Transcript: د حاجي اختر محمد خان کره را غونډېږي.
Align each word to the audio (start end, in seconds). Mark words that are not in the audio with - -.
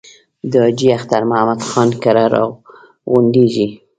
د 0.51 0.53
حاجي 0.63 0.87
اختر 0.97 1.21
محمد 1.29 1.59
خان 1.69 1.89
کره 2.03 2.25
را 2.33 2.43
غونډېږي. 3.11 3.67